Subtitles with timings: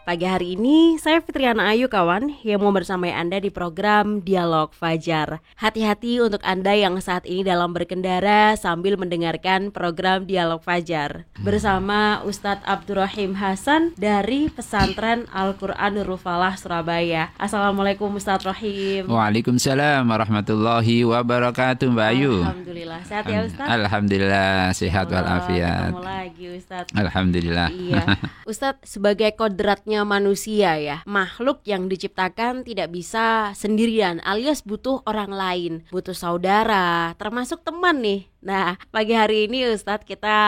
[0.00, 5.44] pagi hari ini saya Fitriana Ayu kawan yang mau bersama Anda di program Dialog Fajar.
[5.60, 11.28] Hati-hati untuk Anda yang saat ini dalam berkendara sambil mendengarkan program Dialog Fajar.
[11.44, 17.36] Bersama Ustadz Abdurrahim Hasan dari Pesantren Al-Quran Nurul Falah Surabaya.
[17.36, 22.34] Assalamualaikum Ustadz Rahim Waalaikumsalam warahmatullahi wabarakatuh Mbak Ayu.
[22.40, 23.00] Alhamdulillah.
[23.04, 23.68] Sehat ya Ustadz?
[23.68, 25.92] Alhamdulillah sehat walafiat.
[25.92, 26.92] Ketemu lagi Ustadz.
[26.96, 27.68] Alhamdulillah.
[27.68, 28.02] Iya.
[28.50, 31.02] Ustadz sebagai kodratnya manusia ya.
[31.04, 35.72] Makhluk yang diciptakan tidak bisa sendirian alias butuh orang lain.
[35.90, 38.30] Butuh saudara termasuk teman nih.
[38.40, 40.38] Nah pagi hari ini Ustadz kita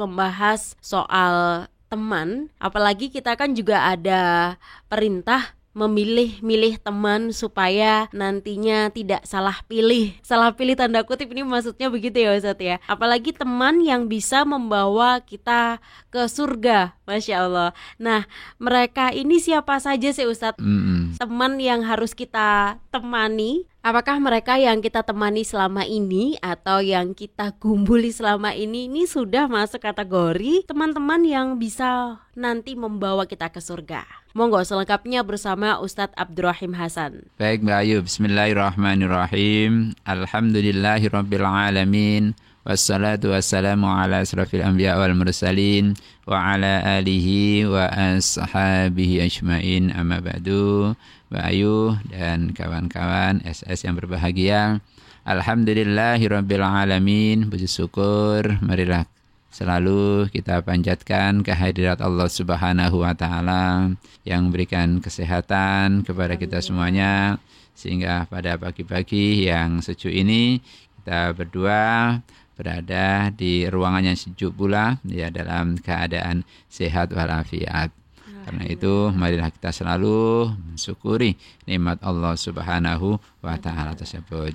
[0.00, 2.50] membahas soal teman.
[2.58, 4.56] Apalagi kita kan juga ada
[4.90, 10.16] perintah memilih-milih teman supaya nantinya tidak salah pilih.
[10.24, 12.76] Salah pilih tanda kutip ini maksudnya begitu ya Ustadz ya.
[12.88, 15.76] Apalagi teman yang bisa membawa kita
[16.08, 17.70] ke surga, Masya Allah.
[18.00, 18.24] Nah
[18.56, 20.64] mereka ini siapa saja sih Ustadz?
[20.64, 21.00] Mm -hmm.
[21.20, 27.54] Teman yang harus kita temani Apakah mereka yang kita temani selama ini atau yang kita
[27.54, 34.02] gumbuli selama ini ini sudah masuk kategori teman-teman yang bisa nanti membawa kita ke surga?
[34.34, 37.30] Monggo selengkapnya bersama Ustadz Abdurrahim Hasan.
[37.38, 39.94] Baik Mbak Ayu, Bismillahirrahmanirrahim.
[40.02, 42.34] Alhamdulillahirrabbilalamin.
[42.66, 45.94] Wassalatu wassalamu ala asrafil anbiya wal mursalin
[46.26, 50.98] wa ala alihi wa ashabihi ajmain amma ba'du.
[51.26, 54.78] Mbak Ayu dan kawan-kawan SS yang berbahagia.
[55.26, 57.50] Alhamdulillahirrabbilalamin.
[57.50, 58.46] Puji syukur.
[58.62, 59.10] Marilah
[59.50, 63.90] selalu kita panjatkan kehadirat Allah Subhanahu wa taala
[64.22, 67.42] yang memberikan kesehatan kepada kita semuanya
[67.74, 70.62] sehingga pada pagi-pagi yang sejuk ini
[71.02, 72.22] kita berdua
[72.54, 78.05] berada di ruangan yang sejuk pula ya dalam keadaan sehat walafiat.
[78.46, 81.34] Karena itu marilah kita selalu mensyukuri
[81.66, 84.54] nikmat Allah Subhanahu wa taala tersebut.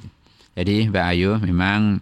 [0.56, 2.00] Jadi Mbak Ayu memang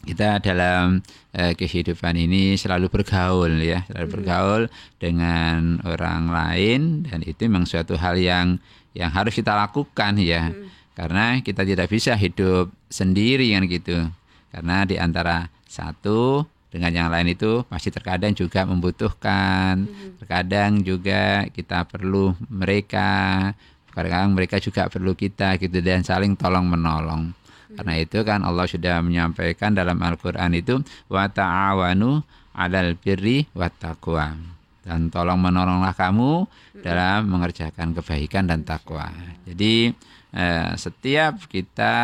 [0.00, 1.04] kita dalam
[1.36, 4.16] uh, kehidupan ini selalu bergaul ya, selalu hmm.
[4.16, 4.62] bergaul
[4.96, 8.56] dengan orang lain dan itu memang suatu hal yang
[8.96, 10.48] yang harus kita lakukan ya.
[10.48, 10.72] Hmm.
[10.96, 14.08] Karena kita tidak bisa hidup sendiri kan gitu.
[14.48, 20.22] Karena di antara satu dengan yang lain itu pasti terkadang juga membutuhkan, hmm.
[20.22, 23.50] terkadang juga kita perlu mereka,
[23.90, 27.34] kadang mereka juga perlu kita gitu dan saling tolong menolong.
[27.34, 27.74] Hmm.
[27.74, 30.78] Karena itu kan Allah sudah menyampaikan dalam Al-Qur'an itu
[31.10, 32.22] wa ta'awanu
[32.54, 34.38] 'alal birri wat taqwa.
[34.80, 36.82] Dan tolong menolonglah kamu hmm.
[36.86, 39.10] dalam mengerjakan kebaikan dan takwa.
[39.42, 39.90] Jadi
[40.38, 41.94] eh, setiap kita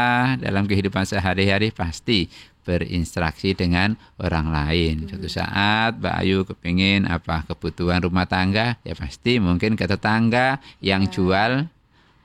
[0.42, 2.26] dalam kehidupan sehari-hari pasti
[2.66, 5.06] berinteraksi dengan orang lain.
[5.06, 5.08] Hmm.
[5.14, 11.06] Suatu saat Mbak Ayu kepingin apa kebutuhan rumah tangga, ya pasti mungkin ke tetangga yang
[11.06, 11.10] ya.
[11.14, 11.52] jual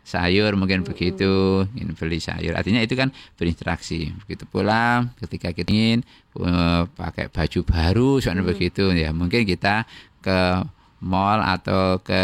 [0.02, 0.90] sayur mungkin hmm.
[0.90, 2.58] begitu, ingin beli sayur.
[2.58, 4.10] Artinya itu kan berinteraksi.
[4.26, 6.02] Begitu pula ketika kita ingin
[6.42, 8.52] uh, pakai baju baru, soalnya hmm.
[8.58, 9.86] begitu ya mungkin kita
[10.26, 10.66] ke
[11.02, 12.22] mall atau ke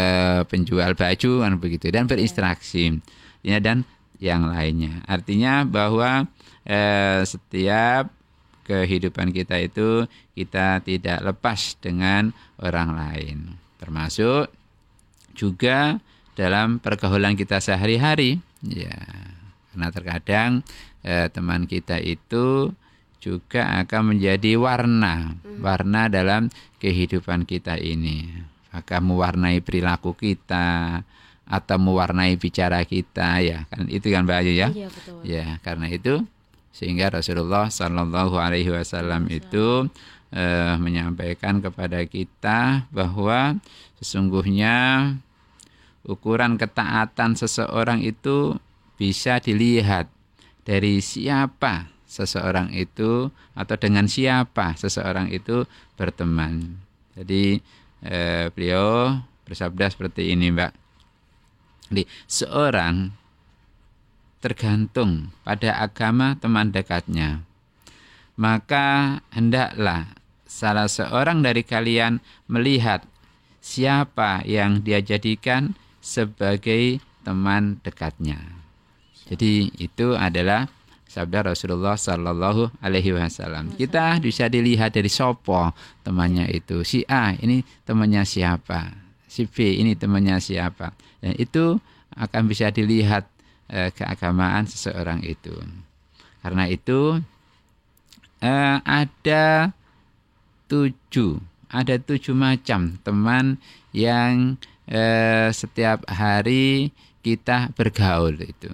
[0.50, 2.98] penjual baju kan begitu dan berinteraksi.
[3.46, 3.86] Ya dan
[4.18, 5.02] yang lainnya.
[5.06, 6.26] Artinya bahwa
[6.68, 8.12] eh, setiap
[8.68, 10.04] kehidupan kita itu
[10.36, 13.38] kita tidak lepas dengan orang lain.
[13.80, 14.52] Termasuk
[15.32, 15.96] juga
[16.36, 18.44] dalam pergaulan kita sehari-hari.
[18.60, 19.00] Ya,
[19.72, 20.50] karena terkadang
[21.00, 22.76] eh, teman kita itu
[23.18, 25.64] juga akan menjadi warna, hmm.
[25.64, 28.28] warna dalam kehidupan kita ini.
[28.68, 31.02] Akan mewarnai perilaku kita,
[31.48, 34.68] atau mewarnai bicara kita ya kan itu kan Mbak Ayu ya.
[34.68, 35.18] Iya betul.
[35.24, 36.20] Ya karena itu
[36.78, 39.90] sehingga Rasulullah Shallallahu Alaihi Wasallam itu
[40.30, 43.58] eh, menyampaikan kepada kita bahwa
[43.98, 45.10] sesungguhnya
[46.06, 48.54] ukuran ketaatan seseorang itu
[48.94, 50.06] bisa dilihat
[50.62, 53.26] dari siapa seseorang itu
[53.58, 55.66] atau dengan siapa seseorang itu
[55.98, 56.78] berteman.
[57.18, 57.58] Jadi
[58.06, 60.72] eh, beliau bersabda seperti ini, Mbak.
[61.90, 63.10] Jadi seorang
[64.38, 67.42] tergantung pada agama teman dekatnya.
[68.38, 70.14] Maka hendaklah
[70.46, 73.02] salah seorang dari kalian melihat
[73.58, 78.38] siapa yang dia jadikan sebagai teman dekatnya.
[79.26, 80.70] Jadi itu adalah
[81.10, 83.74] sabda Rasulullah Sallallahu Alaihi Wasallam.
[83.74, 85.74] Kita bisa dilihat dari sopo
[86.06, 86.86] temannya itu.
[86.86, 89.08] Si A ini temannya siapa?
[89.28, 90.96] si B ini temannya siapa.
[91.20, 91.76] Dan itu
[92.16, 93.28] akan bisa dilihat
[93.68, 95.54] eh, keagamaan seseorang itu.
[96.42, 97.20] Karena itu
[98.40, 99.72] eh, ada
[100.68, 101.40] tujuh,
[101.72, 103.60] ada tujuh macam teman
[103.92, 104.56] yang
[104.88, 106.92] eh, setiap hari
[107.24, 108.72] kita bergaul itu.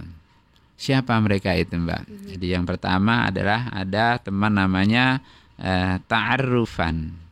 [0.74, 2.34] Siapa mereka itu, Mbak?
[2.34, 5.22] Jadi yang pertama adalah ada teman namanya
[5.56, 7.24] eh, ta'arufan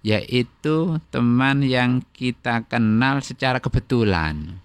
[0.00, 4.60] yaitu teman yang kita kenal secara kebetulan.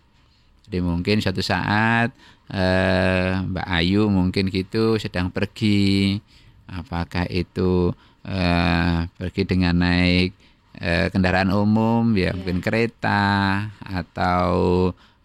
[0.65, 2.09] Jadi mungkin suatu saat
[2.49, 6.17] eh, Mbak Ayu mungkin gitu sedang pergi,
[6.65, 7.93] apakah itu
[8.25, 10.33] eh, pergi dengan naik
[10.81, 14.49] eh, kendaraan umum, ya mungkin kereta atau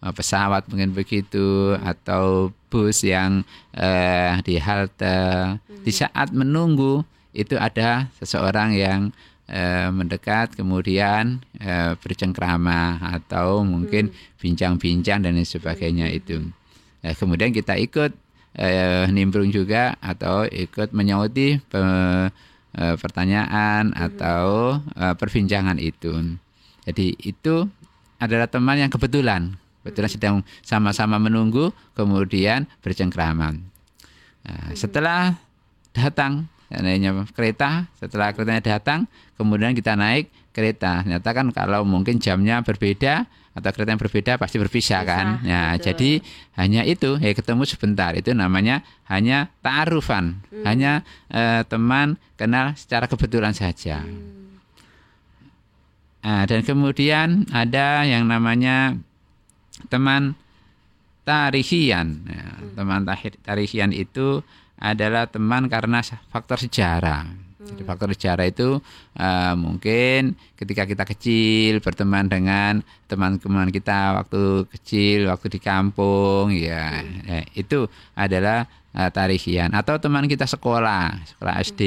[0.05, 3.41] eh, pesawat mungkin begitu, atau bus yang
[3.73, 5.57] eh, di halte.
[5.81, 7.01] Di saat menunggu
[7.33, 9.09] itu ada seseorang yang
[9.51, 16.39] eh, mendekat kemudian eh, bercengkrama atau mungkin bincang-bincang dan sebagainya itu.
[17.03, 18.15] Eh, kemudian kita ikut
[18.55, 22.31] eh, nimbrung juga atau ikut menyauti pe-
[22.79, 26.39] eh, pertanyaan atau eh, perbincangan itu.
[26.87, 27.67] Jadi itu
[28.17, 33.57] adalah teman yang kebetulan, kebetulan sedang sama-sama menunggu kemudian bercengkrama.
[34.41, 35.37] Nah, setelah
[35.93, 39.03] datang naiknya kereta, setelah keretanya datang,
[39.35, 41.03] kemudian kita naik kereta.
[41.03, 45.25] Ternyata kan kalau mungkin jamnya berbeda atau kereta yang berbeda pasti berpisah Bisa, kan.
[45.43, 45.83] Nah, betul.
[45.91, 46.11] jadi
[46.55, 48.15] hanya itu, ya ketemu sebentar.
[48.15, 48.79] Itu namanya
[49.11, 54.07] hanya ta'arufan, hanya eh, teman kenal secara kebetulan saja.
[56.21, 58.95] Nah, dan kemudian ada yang namanya
[59.89, 60.37] teman
[61.25, 62.23] tarihian.
[62.29, 62.45] Ya,
[62.77, 64.45] Teman tahir- tarihian itu
[64.81, 66.01] adalah teman karena
[66.33, 67.29] faktor sejarah.
[67.61, 68.81] Jadi faktor sejarah itu
[69.15, 77.05] eh, mungkin ketika kita kecil berteman dengan teman-teman kita waktu kecil, waktu di kampung, ya,
[77.21, 77.85] ya, itu
[78.17, 78.65] adalah
[78.97, 79.69] eh, tarihian.
[79.77, 81.81] Atau teman kita sekolah, sekolah SD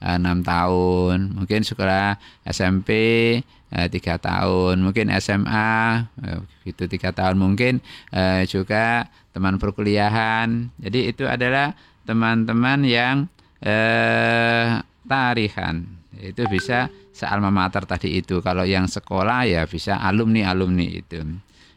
[0.00, 2.16] eh, enam tahun, mungkin sekolah
[2.48, 2.90] SMP
[3.36, 7.78] eh, tiga tahun, mungkin SMA eh, itu tiga tahun, mungkin
[8.10, 10.74] eh, juga teman perkuliahan.
[10.82, 13.16] Jadi itu adalah teman-teman yang
[13.62, 15.86] eh, tarihan.
[16.18, 18.42] Itu bisa sealma mater tadi itu.
[18.42, 21.22] Kalau yang sekolah ya bisa alumni alumni itu.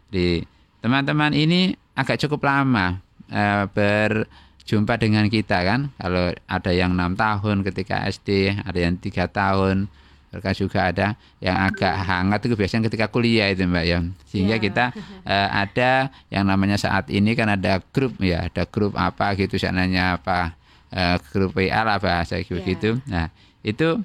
[0.10, 0.42] Di
[0.82, 2.98] teman-teman ini agak cukup lama
[3.30, 5.94] eh, berjumpa dengan kita kan.
[6.02, 9.88] Kalau ada yang enam tahun ketika SD, ada yang tiga tahun,
[10.34, 11.08] mereka juga ada
[11.38, 14.62] yang agak hangat itu biasanya ketika kuliah itu mbak ya sehingga Ya.
[14.62, 14.86] kita
[15.24, 15.92] eh, ada
[16.34, 20.58] yang namanya saat ini kan ada grup ya ada grup apa gitu sananya apa
[20.90, 22.50] eh, grup WA lah bahasa Ya.
[22.50, 23.30] begitu nah
[23.62, 24.02] itu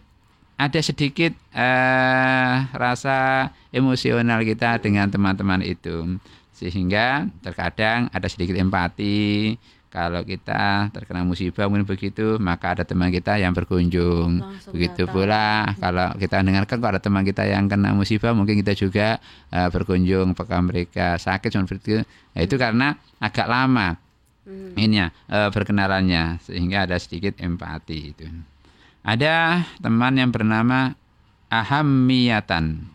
[0.61, 6.21] ada sedikit eh, rasa emosional kita dengan teman-teman itu
[6.53, 9.55] sehingga terkadang ada sedikit empati
[9.89, 14.45] kalau kita terkena musibah mungkin begitu maka ada teman kita yang berkunjung.
[14.45, 15.15] Langsung begitu datang.
[15.17, 15.49] pula
[15.81, 19.17] kalau kita dengarkan kalau ada teman kita yang kena musibah mungkin kita juga
[19.49, 20.37] eh, berkunjung.
[20.37, 22.01] Apakah mereka sakit seperti itu
[22.37, 22.87] nah, itu karena
[23.17, 23.97] agak lama
[24.77, 28.29] ini ya eh, berkenalannya sehingga ada sedikit empati itu.
[29.01, 30.93] Ada teman yang bernama
[31.49, 32.93] ahamiyatan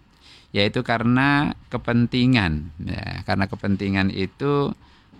[0.53, 4.69] yaitu karena kepentingan ya karena kepentingan itu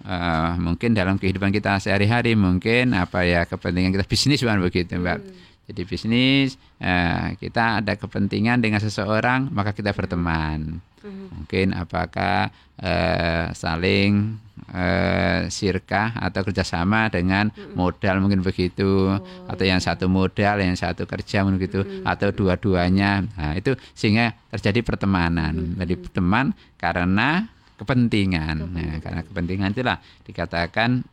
[0.04, 5.20] eh, mungkin dalam kehidupan kita sehari-hari mungkin apa ya kepentingan kita bisnis bukan begitu mbak.
[5.64, 10.84] Jadi bisnis eh, kita ada kepentingan dengan seseorang maka kita berteman.
[11.04, 12.48] Mungkin apakah
[12.80, 14.40] eh, saling
[14.72, 19.12] eh, sirkah atau kerjasama dengan modal mungkin begitu.
[19.48, 21.84] Atau yang satu modal yang satu kerja mungkin begitu.
[22.08, 23.24] Atau dua-duanya.
[23.36, 25.76] Nah itu sehingga terjadi pertemanan.
[25.80, 27.52] Jadi teman karena
[27.84, 31.04] kepentingan Nah, karena kepentingan itulah dikatakan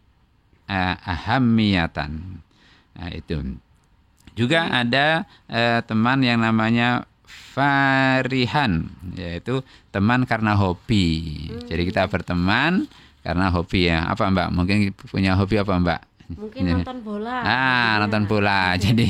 [0.64, 2.40] eh, ahamiyatan
[2.90, 3.58] nah itu
[4.38, 7.04] juga ada eh, teman yang namanya
[7.50, 8.86] farihan
[9.18, 9.60] yaitu
[9.90, 11.46] teman karena hobi.
[11.66, 12.86] Jadi kita berteman
[13.20, 14.06] karena hobi ya.
[14.06, 14.48] Apa Mbak?
[14.54, 14.76] Mungkin
[15.10, 16.00] punya hobi apa Mbak?
[16.30, 16.72] Mungkin Ini.
[16.78, 17.36] nonton bola.
[17.42, 17.50] Ah,
[17.98, 18.06] Iya.
[18.06, 18.60] nonton bola.
[18.86, 19.08] Jadi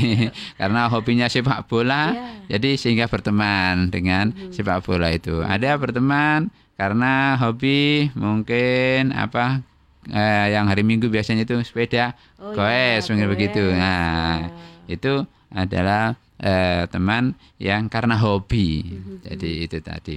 [0.57, 2.57] karena hobinya sepak bola, Iya.
[2.57, 5.45] jadi sehingga berteman dengan sepak bola itu.
[5.45, 6.49] Ada berteman
[6.81, 9.61] karena hobi mungkin apa
[10.09, 13.61] eh, yang hari Minggu biasanya itu sepeda Oh, goes iya, mungkin begitu.
[13.69, 14.97] Nah, Ya.
[14.97, 15.13] itu
[15.53, 18.97] adalah eh, teman yang karena hobi.
[19.21, 20.17] Jadi itu tadi.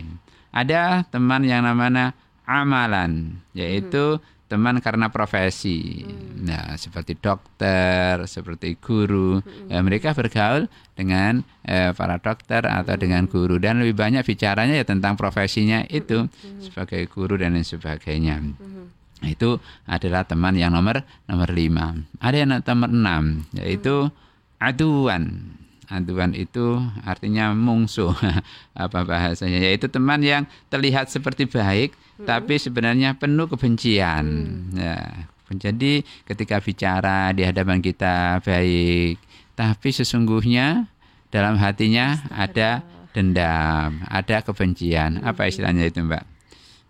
[0.55, 2.15] Ada teman yang namanya
[2.47, 6.05] amalan, yaitu teman karena profesi.
[6.05, 6.45] Hmm.
[6.45, 9.73] Nah, seperti dokter, seperti guru, Hmm.
[9.73, 13.31] ya, mereka bergaul dengan eh, para dokter atau dengan Hmm.
[13.33, 16.61] guru dan lebih banyak bicaranya ya tentang profesinya itu Hmm.
[16.61, 18.37] sebagai guru dan lain sebagainya.
[18.43, 20.99] Nah, Itu adalah teman yang nomor
[21.31, 21.95] nomor lima.
[22.19, 23.23] Ada yang nomor enam
[23.55, 24.11] yaitu
[24.59, 25.55] aduan.
[25.91, 28.15] Aduan itu artinya mungsuh
[28.75, 34.25] apa bahasanya yaitu teman yang terlihat seperti baik tapi sebenarnya penuh kebencian.
[34.71, 39.19] Ya, jadi ketika bicara di hadapan kita baik
[39.53, 40.87] tapi sesungguhnya
[41.33, 45.21] dalam hatinya ada dendam, ada kebencian.
[45.21, 46.25] Apa istilahnya itu, Mbak?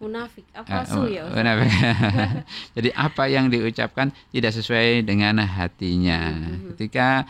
[0.03, 1.31] Munafik apa su ya?
[1.31, 1.71] Munafik.
[2.75, 6.35] Jadi apa yang diucapkan tidak sesuai dengan hatinya.
[6.75, 7.23] Ketika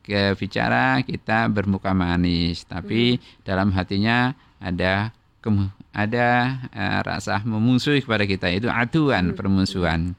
[0.00, 5.12] ke bicara kita bermuka manis, tapi dalam hatinya ada
[5.90, 6.28] ada
[6.70, 10.12] eh, rasa memusuhi kepada kita itu aduan permusuhan.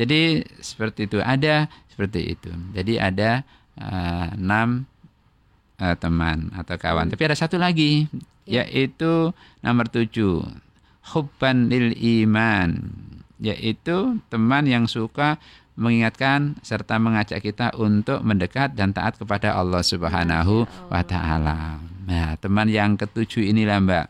[0.00, 2.50] Jadi seperti itu ada seperti itu.
[2.72, 3.44] Jadi ada
[3.76, 4.88] eh, enam
[5.76, 7.12] eh, teman atau kawan.
[7.12, 8.08] Tapi ada satu lagi
[8.48, 9.30] yaitu
[9.62, 10.42] nomor tujuh
[11.14, 12.80] hubban lil iman
[13.40, 15.40] yaitu teman yang suka
[15.80, 21.80] mengingatkan serta mengajak kita untuk mendekat dan taat kepada Allah Subhanahu wa taala.
[22.04, 24.06] Nah, teman yang ketujuh inilah Mbak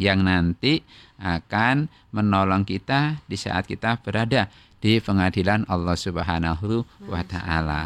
[0.00, 0.80] yang nanti
[1.20, 4.48] akan menolong kita di saat kita berada
[4.80, 7.84] di pengadilan Allah Subhanahu wa taala.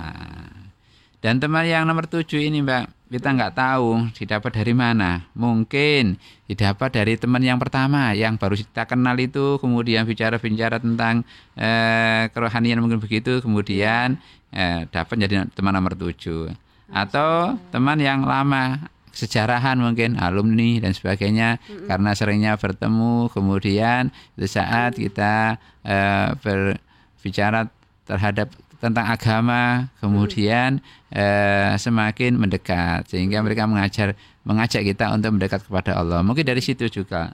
[1.22, 5.22] Dan teman yang nomor tujuh ini Mbak, kita nggak tahu didapat dari mana.
[5.38, 6.18] Mungkin
[6.50, 11.22] didapat dari teman yang pertama yang baru kita kenal itu, kemudian bicara-bicara tentang
[11.54, 14.18] eh, kerohanian mungkin begitu, kemudian
[14.50, 16.50] eh, dapat jadi teman nomor tujuh.
[16.90, 24.98] Atau teman yang lama, sejarahan mungkin alumni dan sebagainya karena seringnya bertemu kemudian di saat
[24.98, 27.70] kita eh, berbicara
[28.10, 28.50] terhadap
[28.82, 30.82] tentang agama kemudian
[31.14, 33.06] eh, semakin mendekat.
[33.06, 36.26] Sehingga mereka mengajar mengajak kita untuk mendekat kepada Allah.
[36.26, 37.30] Mungkin dari situ juga.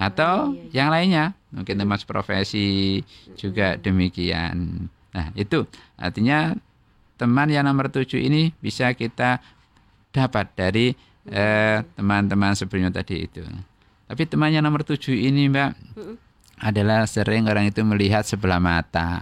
[0.00, 0.72] Atau iya, iya.
[0.72, 1.24] yang lainnya.
[1.52, 3.04] Mungkin teman profesi
[3.36, 4.88] juga demikian.
[5.12, 5.68] Nah itu.
[6.00, 6.56] Artinya
[7.20, 9.44] teman yang nomor tujuh ini bisa kita
[10.08, 10.96] dapat dari
[11.28, 13.44] eh, teman-teman sebelumnya tadi itu.
[14.08, 15.76] Tapi teman yang nomor tujuh ini mbak
[16.64, 19.20] adalah sering orang itu melihat sebelah mata.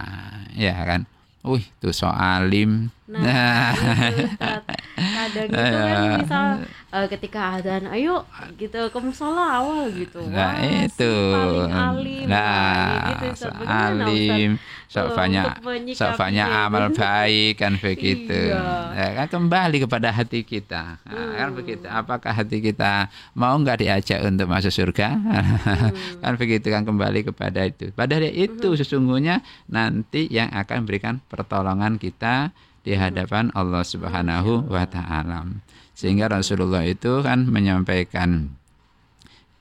[0.55, 1.03] Ya kan
[1.45, 2.89] Wih, tuh so alim.
[3.07, 3.71] Nah,
[4.11, 4.25] itu,
[5.27, 5.35] Ustaz.
[5.35, 6.17] kadang itu kan Iya.
[6.17, 6.45] misal
[6.87, 8.23] eh, ketika adzan, ayo
[8.55, 10.23] gitu ke musola awal gitu.
[10.25, 11.13] Nah, Wah, itu.
[11.29, 12.25] paling alim.
[12.25, 13.37] Nah, gitu, Ustaz.
[13.37, 14.07] so Bagaimana, Ustaz?
[14.07, 14.49] alim,
[14.87, 15.45] sok Kalau banyak,
[15.93, 18.39] sok banyak amal baik kan begitu.
[18.49, 18.63] Iya.
[18.95, 20.83] Ya, kan kembali kepada hati kita.
[21.03, 21.57] Nah, kan Hmm.
[21.57, 21.85] begitu.
[21.85, 22.93] Apakah hati kita
[23.33, 25.07] mau nggak diajak untuk masuk surga?
[25.11, 25.91] Hmm.
[26.23, 27.91] kan begitu kan kembali kepada itu.
[27.91, 32.55] Padahal itu sesungguhnya nanti yang akan berikan pertolongan kita
[32.87, 33.03] di Hmm.
[33.03, 35.43] hadapan Allah Subhanahu wa taala.
[35.91, 38.55] Sehingga Rasulullah itu kan menyampaikan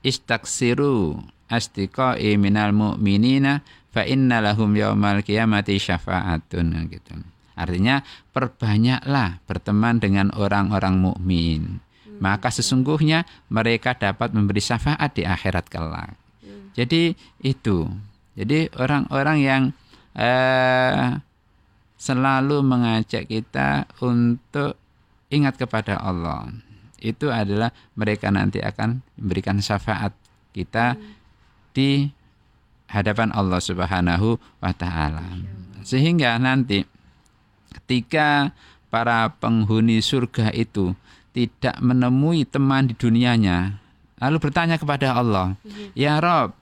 [0.07, 1.19] istaksiru
[1.51, 7.19] astiqai minal mu'minina fa inna lahum yaumal qiyamati syafa'atun gitu.
[7.59, 11.83] Artinya perbanyaklah berteman dengan orang-orang mukmin.
[12.21, 16.15] Maka sesungguhnya mereka dapat memberi syafaat di akhirat kelak.
[16.77, 17.89] Jadi itu.
[18.37, 19.63] Jadi orang-orang yang
[20.13, 21.17] eh,
[21.97, 24.77] selalu mengajak kita untuk
[25.33, 26.53] ingat kepada Allah.
[27.01, 30.13] Itu adalah mereka nanti akan memberikan syafaat
[30.57, 30.97] kita
[31.77, 32.09] di
[32.89, 35.25] hadapan Allah Subhanahu wa taala.
[35.85, 36.83] Sehingga nanti
[37.83, 38.51] ketika
[38.89, 40.97] para penghuni surga itu
[41.37, 43.77] tidak menemui teman di dunianya,
[44.17, 45.53] lalu bertanya kepada Allah,
[45.93, 46.57] "Ya Rob,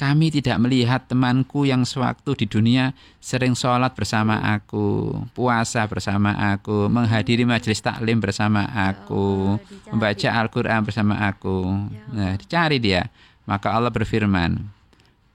[0.00, 6.88] kami tidak melihat temanku yang sewaktu di dunia sering sholat bersama aku, puasa bersama aku,
[6.88, 9.92] menghadiri majelis taklim bersama aku, dicari.
[9.92, 11.68] membaca Al-Quran bersama aku.
[12.16, 13.12] Nah, dicari dia.
[13.44, 14.56] Maka Allah berfirman,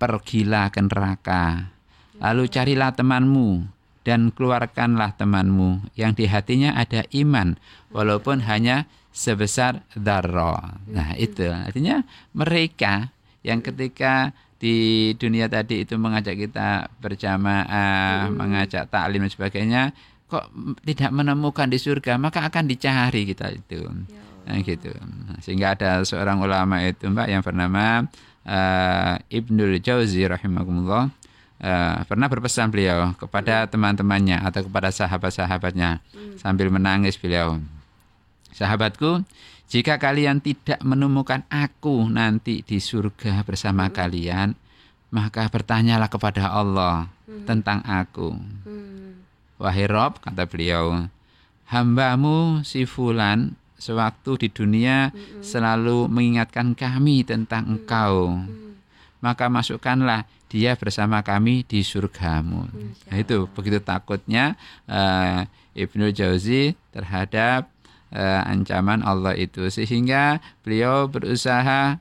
[0.01, 1.69] pergilah ke neraka,
[2.17, 3.69] lalu carilah temanmu
[4.01, 7.53] dan keluarkanlah temanmu yang di hatinya ada iman,
[7.93, 10.81] walaupun hanya sebesar darah.
[10.89, 12.01] Nah itu artinya
[12.33, 13.13] mereka
[13.45, 19.81] yang ketika di dunia tadi itu mengajak kita berjamaah, mengajak taklim dan sebagainya,
[20.31, 20.49] kok
[20.87, 23.83] tidak menemukan di surga, maka akan dicari kita itu.
[24.45, 24.93] Nah, gitu.
[25.41, 28.05] Sehingga ada seorang ulama itu Mbak yang bernama
[28.45, 31.09] eh, Ibnul Jauzi rahimahumullah
[31.61, 35.99] eh, pernah berpesan beliau kepada teman-temannya atau kepada sahabat-sahabatnya
[36.37, 37.57] sambil menangis beliau.
[38.55, 39.19] Sahabatku,
[39.65, 44.53] jika kalian tidak menemukan aku nanti di surga bersama kalian,
[45.09, 47.09] maka bertanyalah kepada Allah
[47.49, 48.37] tentang aku.
[48.65, 49.25] Hmm.
[49.57, 51.07] Wahai Rob, kata beliau,
[51.71, 58.45] hambamu si Fulan sewaktu di dunia selalu mengingatkan kami tentang engkau.
[59.23, 62.69] Maka masukkanlah dia bersama kami di surgamu.
[63.09, 64.53] Nah, itu begitu takutnya
[64.85, 67.67] eh, Ibnu Jauzi terhadap
[68.11, 69.65] eh, ancaman Allah itu.
[69.71, 71.97] Sehingga beliau berusaha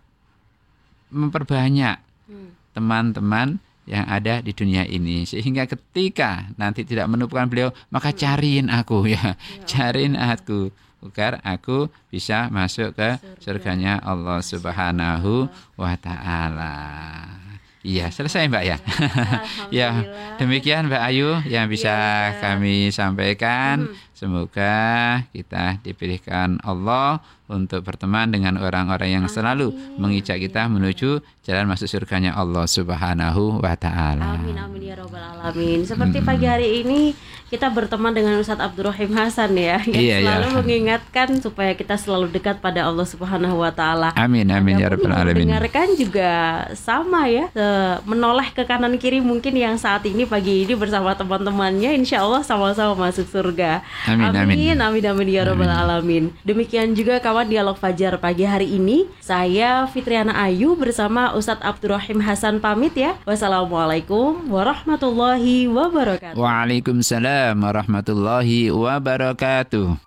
[1.14, 2.02] memperbanyak
[2.74, 5.28] teman-teman yang ada di dunia ini.
[5.28, 9.38] Sehingga ketika nanti tidak menemukan beliau maka cariin aku ya.
[9.70, 10.72] Cariin aku
[11.04, 16.74] agar aku bisa masuk ke surganya Allah Subhanahu wa taala.
[17.84, 18.76] Iya, selesai Mbak ya.
[19.84, 19.88] ya,
[20.40, 21.92] demikian Mbak Ayu yang bisa
[22.32, 22.40] Iya.
[22.40, 23.92] kami sampaikan.
[24.14, 31.84] Semoga kita dipilihkan Allah untuk berteman dengan orang-orang yang selalu mengijak kita menuju jalan masuk
[31.84, 34.40] surganya Allah Subhanahu wa taala.
[34.40, 35.84] Amin amin ya robbal alamin.
[35.84, 37.12] Seperti pagi hari ini
[37.44, 40.26] kita berteman dengan Ustadz Abdurrahim Hasan ya, yang Iya, iya.
[40.26, 44.08] selalu mengingatkan supaya kita selalu dekat pada Allah Subhanahu Wa Taala.
[44.16, 45.46] Amin amin ya Anda rabbal alamin.
[45.46, 46.30] mendengarkan juga
[46.74, 51.94] sama ya, se- menoleh ke kanan kiri mungkin yang saat ini pagi ini bersama teman-temannya,
[51.94, 53.84] insya Allah sama-sama masuk surga.
[54.08, 54.56] Amin, amin.
[54.56, 56.32] amin, amin, amin ya robbal alamin.
[56.42, 59.10] Demikian juga kawan dialog fajar pagi hari ini.
[59.18, 63.18] Saya Fitriana Ayu bersama Ustadz Abdurrahim Hasan pamit ya.
[63.26, 66.38] Wassalamualaikum warahmatullahi wabarakatuh.
[66.38, 69.98] Waalaikumsalam warahmatullahi wabarakatuh.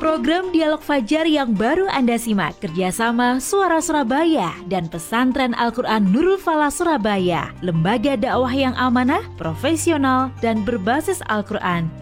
[0.00, 6.72] Program Dialog Fajar yang baru Anda simak kerjasama Suara Surabaya dan Pesantren Al-Quran Nurul Falah
[6.72, 12.01] Surabaya, lembaga dakwah yang amanah, profesional, dan berbasis Al-Quran.